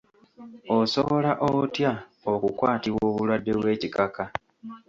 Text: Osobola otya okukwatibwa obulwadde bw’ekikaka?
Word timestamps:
Osobola 0.77 1.31
otya 1.49 1.91
okukwatibwa 2.31 3.03
obulwadde 3.09 3.51
bw’ekikaka? 3.57 4.23